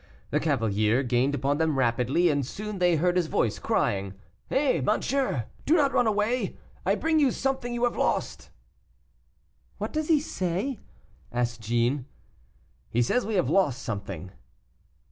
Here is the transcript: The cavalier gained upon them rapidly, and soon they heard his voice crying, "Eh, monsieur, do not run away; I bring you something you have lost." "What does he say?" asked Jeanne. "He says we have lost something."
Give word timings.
The 0.31 0.39
cavalier 0.39 1.03
gained 1.03 1.35
upon 1.35 1.59
them 1.59 1.77
rapidly, 1.77 2.31
and 2.31 2.43
soon 2.43 2.79
they 2.79 2.95
heard 2.95 3.15
his 3.17 3.27
voice 3.27 3.59
crying, 3.59 4.15
"Eh, 4.49 4.81
monsieur, 4.83 5.45
do 5.67 5.75
not 5.75 5.93
run 5.93 6.07
away; 6.07 6.57
I 6.87 6.95
bring 6.95 7.19
you 7.19 7.29
something 7.29 7.71
you 7.71 7.83
have 7.83 7.95
lost." 7.95 8.49
"What 9.77 9.93
does 9.93 10.07
he 10.07 10.19
say?" 10.19 10.79
asked 11.31 11.61
Jeanne. 11.61 12.07
"He 12.89 13.03
says 13.03 13.27
we 13.27 13.35
have 13.35 13.51
lost 13.51 13.83
something." 13.83 14.31